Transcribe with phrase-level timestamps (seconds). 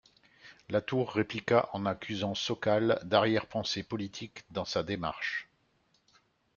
[0.69, 5.47] Latour répliqua en accusant Sokal d'arrière-pensées politiques dans sa démarche.